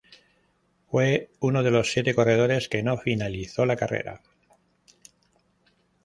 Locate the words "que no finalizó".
2.69-3.67